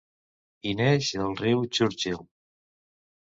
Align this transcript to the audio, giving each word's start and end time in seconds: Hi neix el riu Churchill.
Hi 0.63 0.71
neix 0.79 1.09
el 1.25 1.35
riu 1.41 1.61
Churchill. 1.79 2.25